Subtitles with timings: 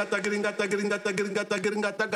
[0.00, 2.06] gringata, gringata, gringata, gringata, gringata,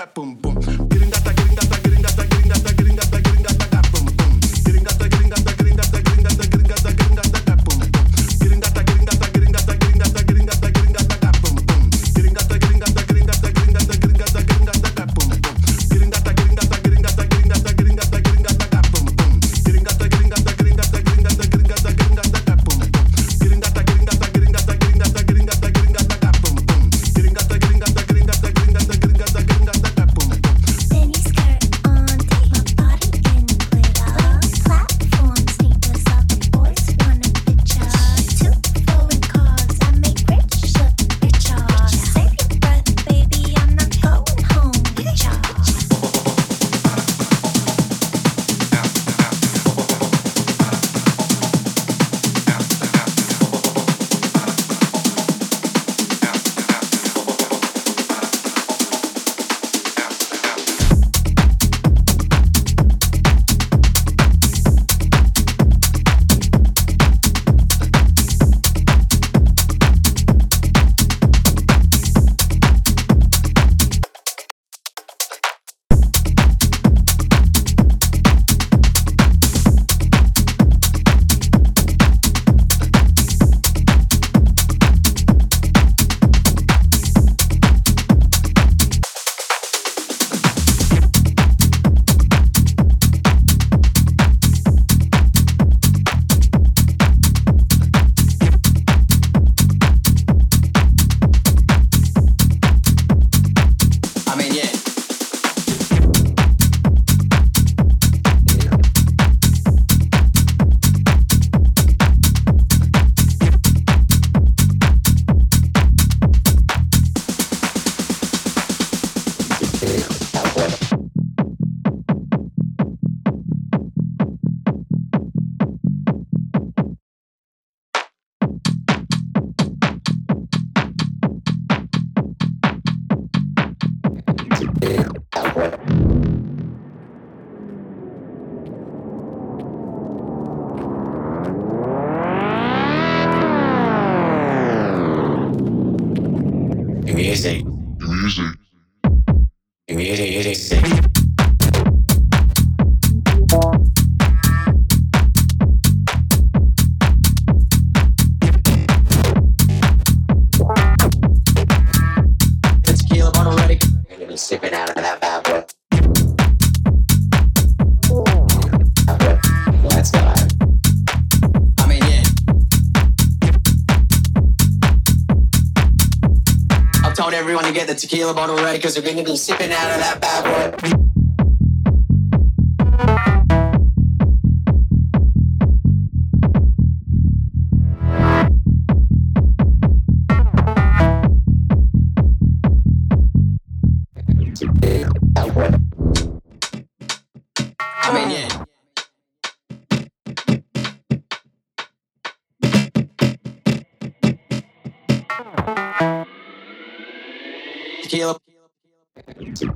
[177.45, 177.73] boom, boom.
[177.73, 181.04] get the tequila bottle ready, cause we're gonna be sipping out of that bad boy.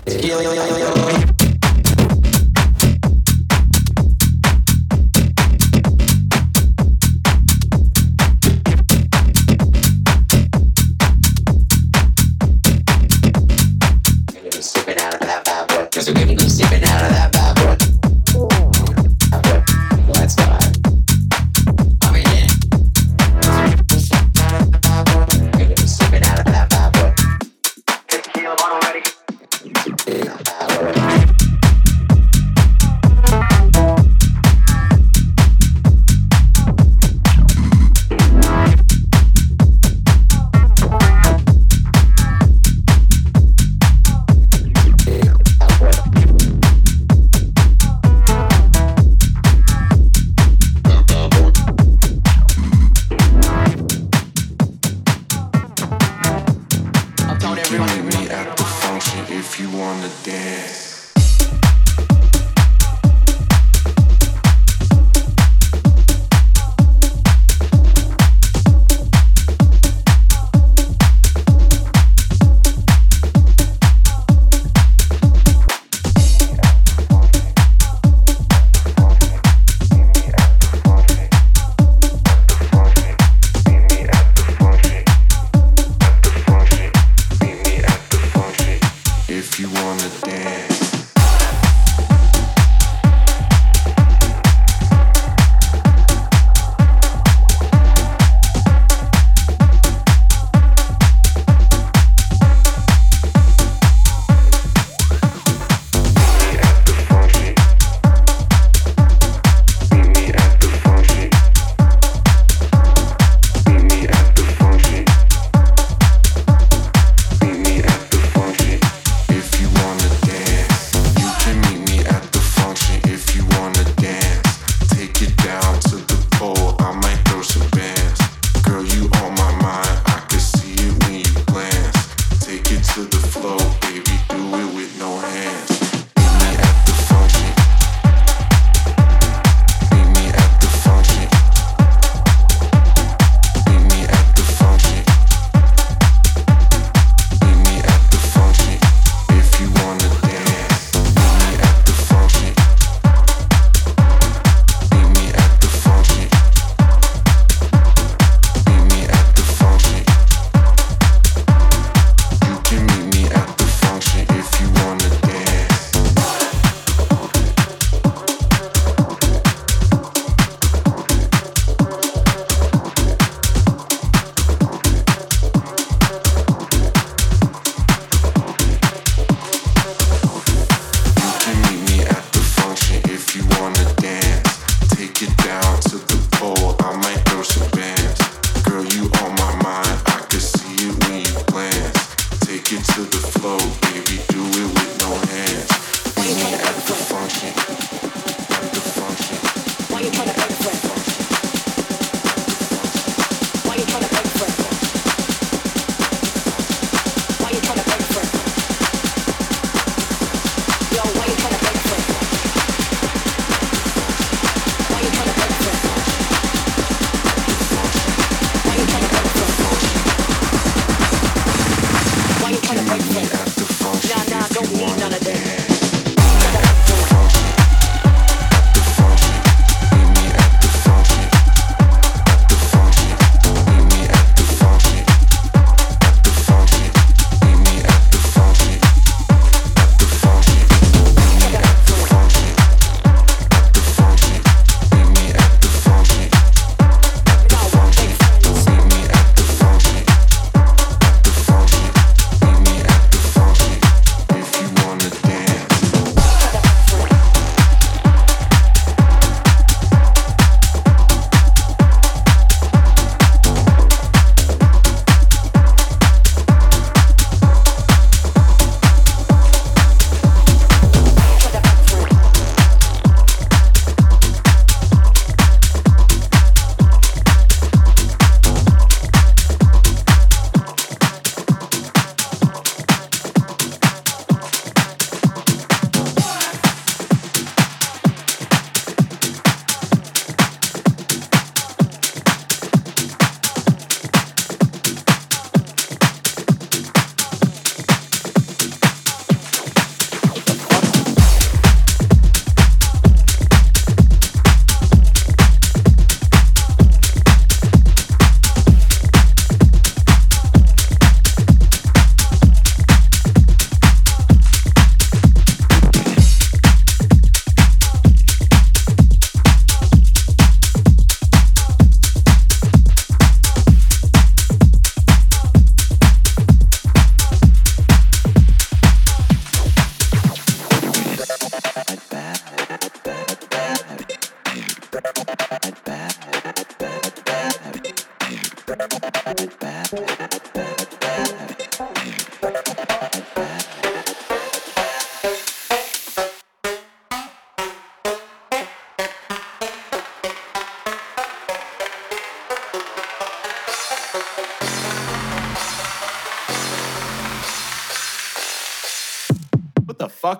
[0.06, 1.37] It's yo, yo.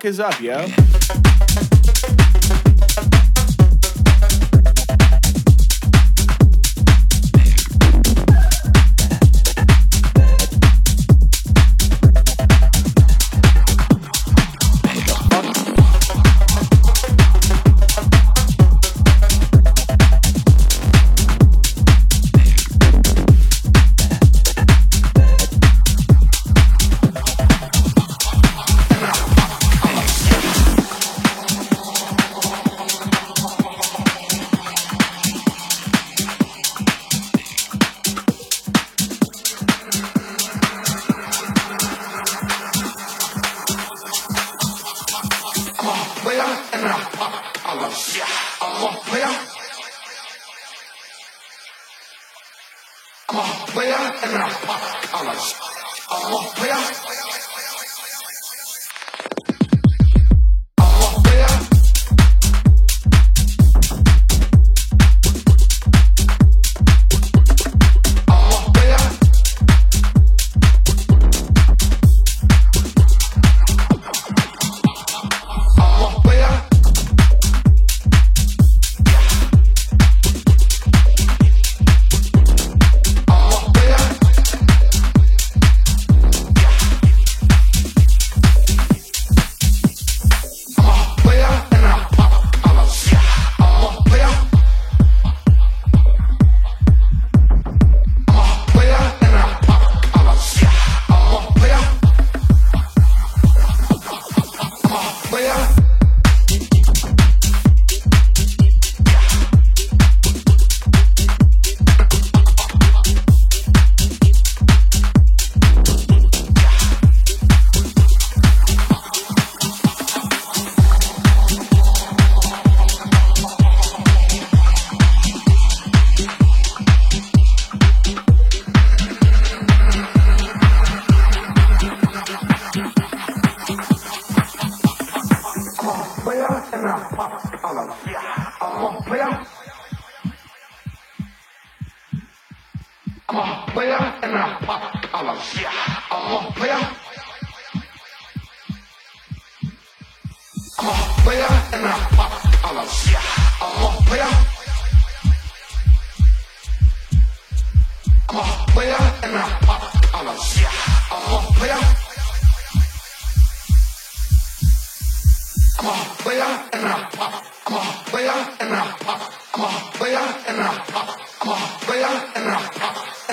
[0.05, 0.88] Is up, yo?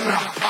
[0.07, 0.46] Ra.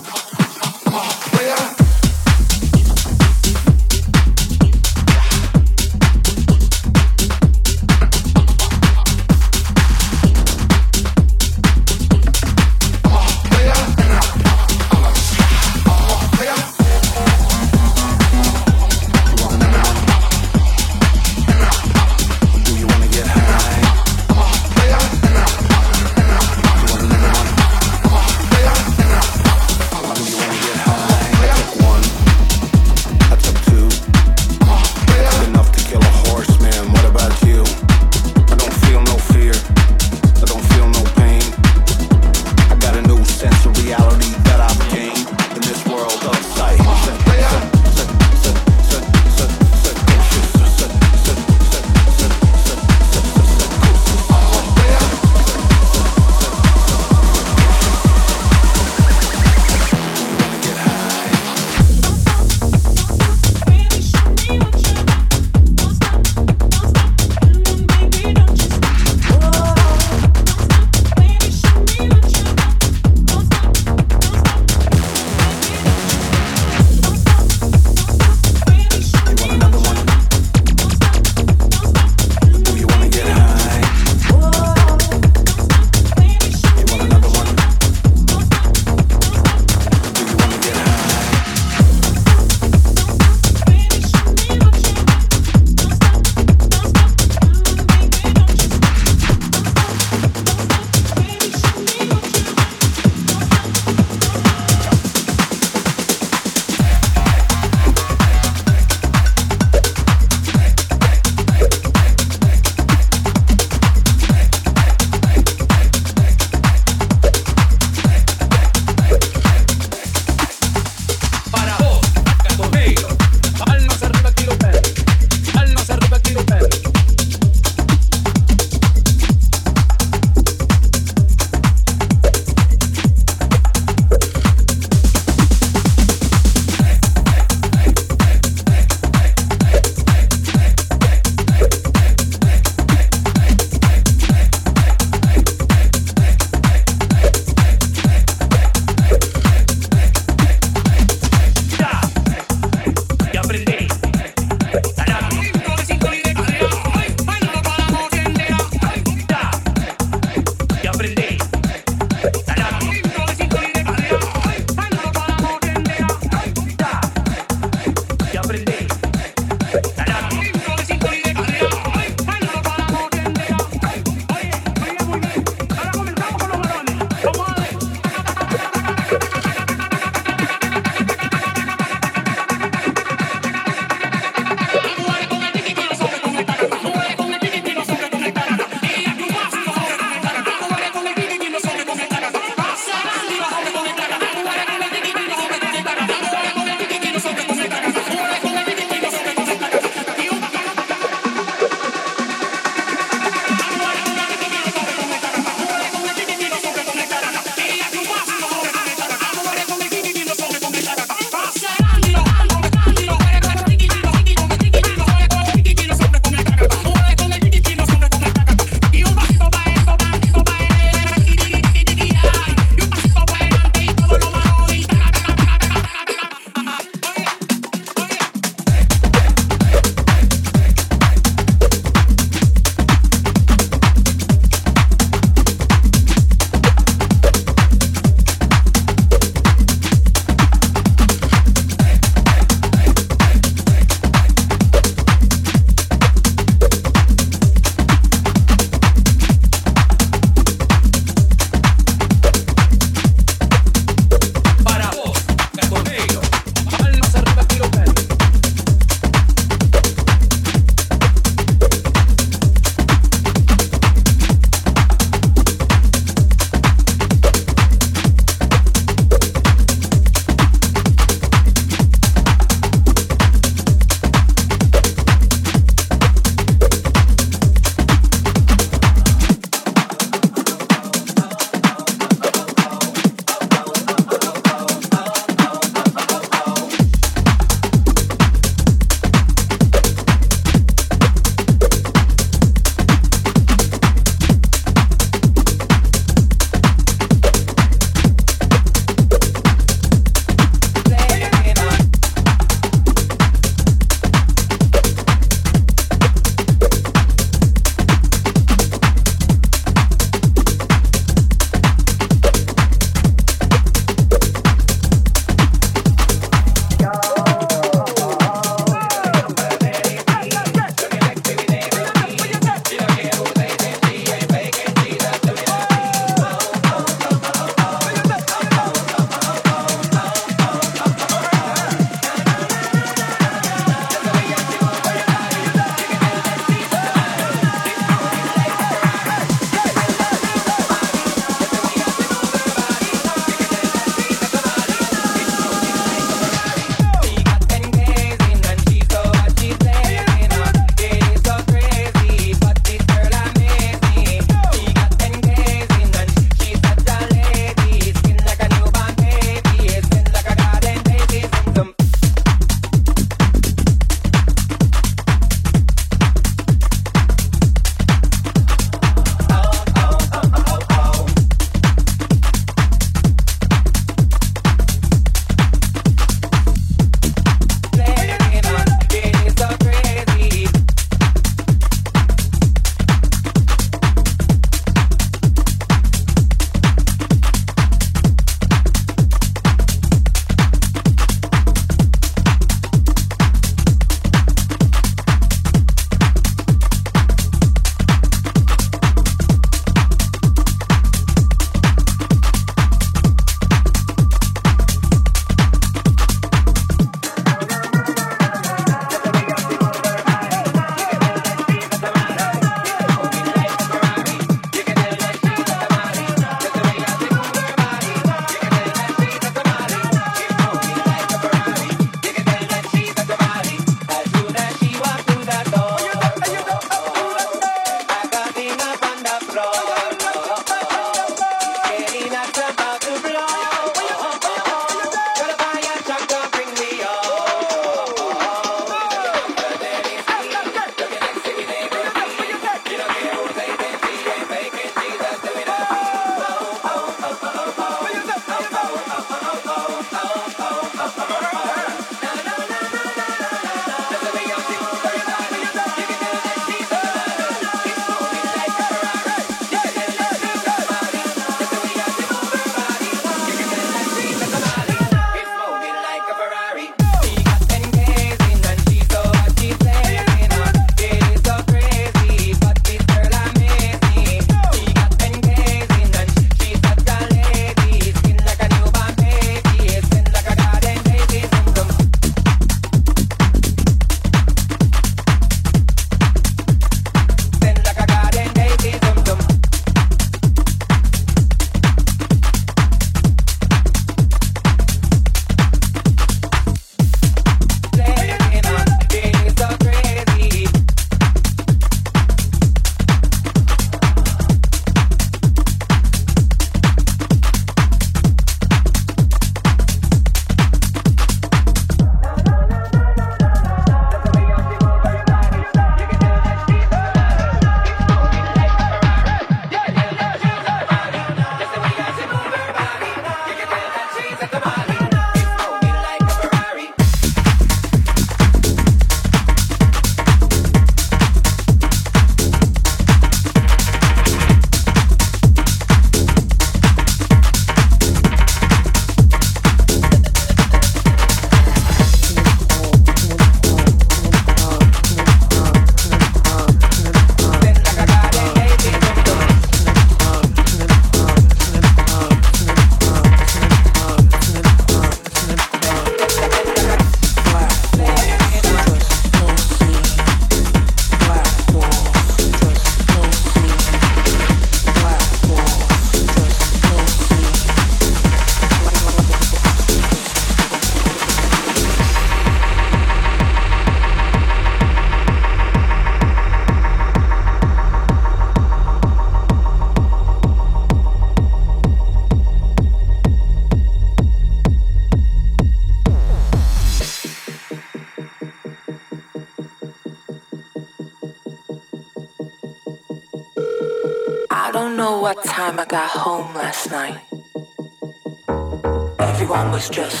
[599.69, 600.00] just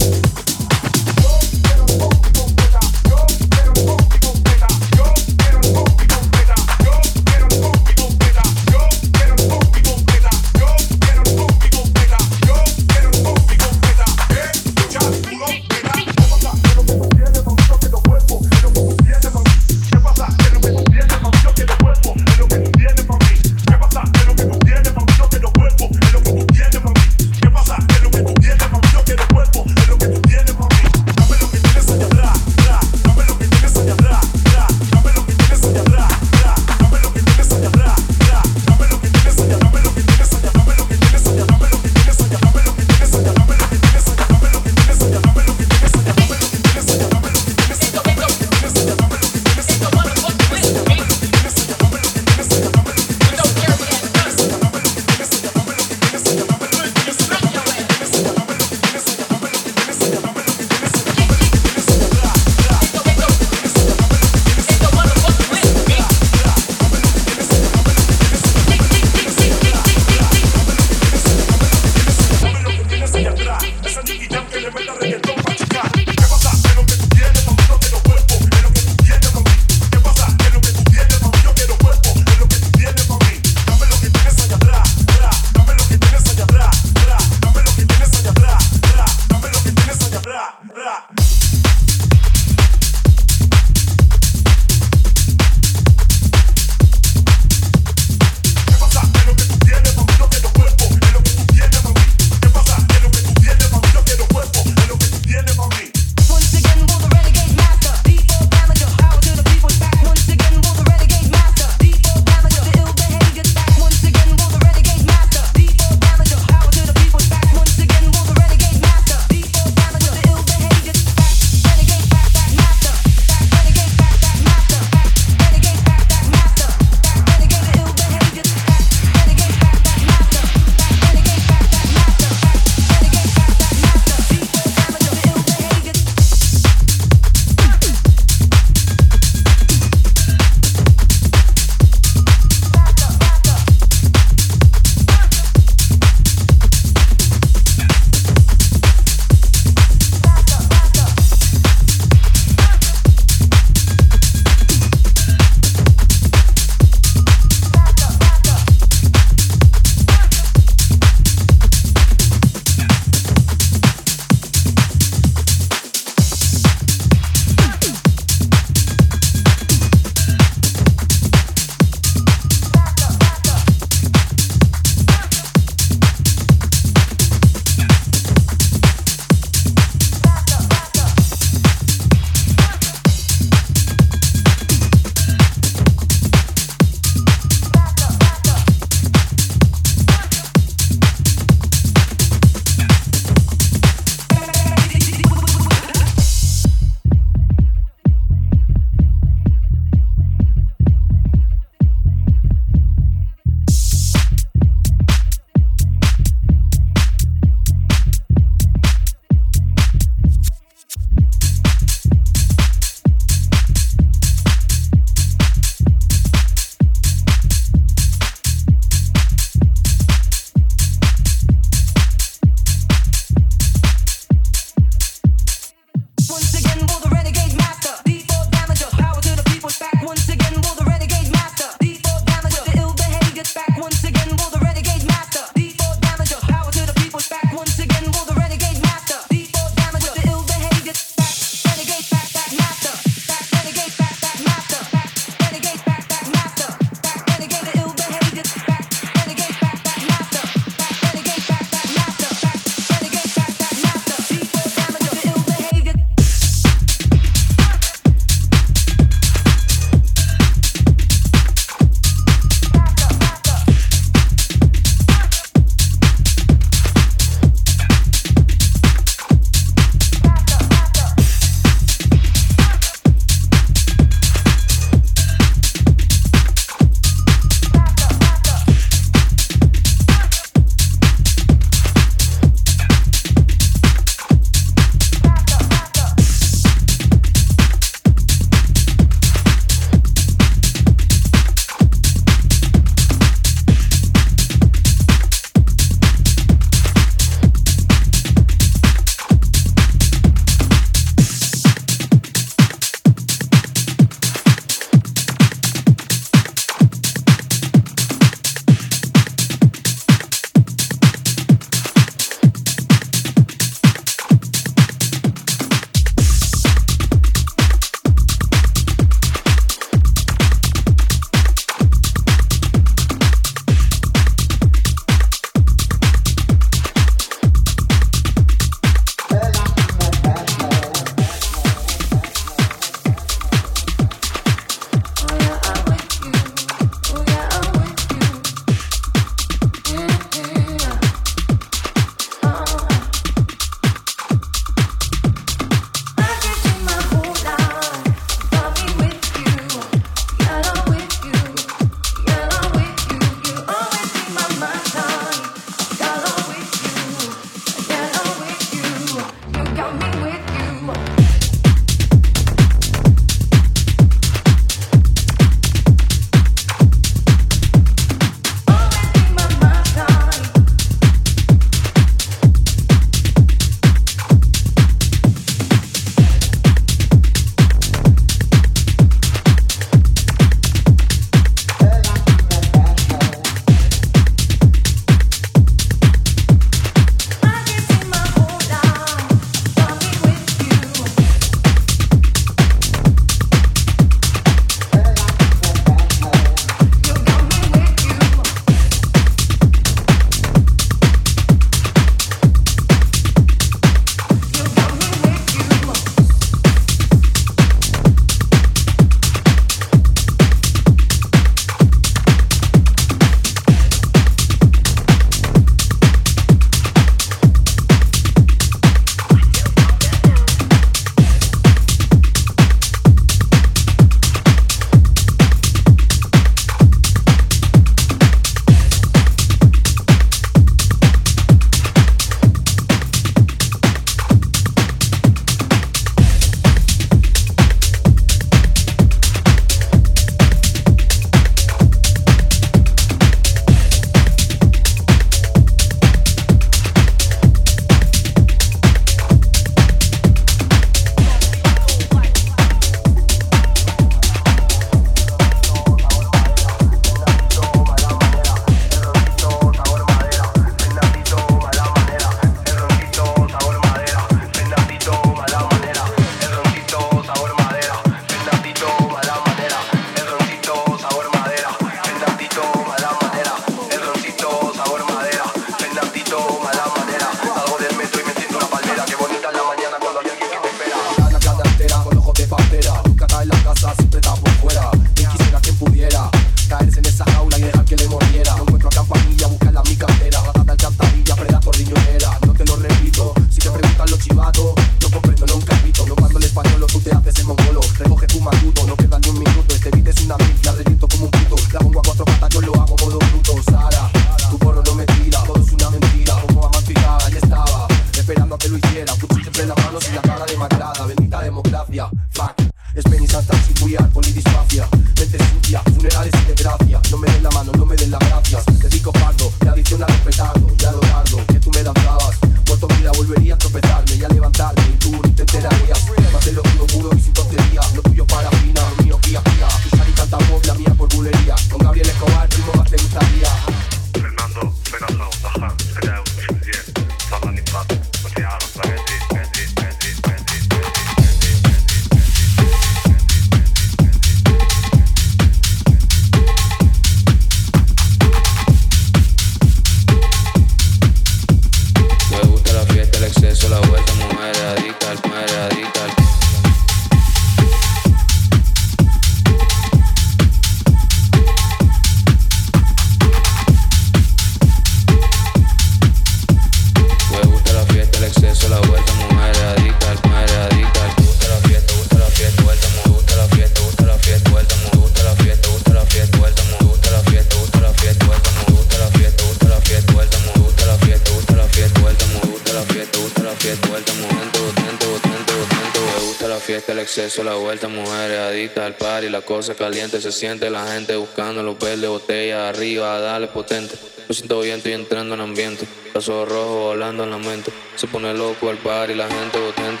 [589.31, 593.95] la cosa caliente se siente, la gente buscando los verdes, botellas arriba, dale potente.
[594.27, 598.07] Lo siento bien, estoy entrando en ambiente, los ojos rojos volando en la mente, se
[598.07, 600.00] pone loco al par y la gente potente,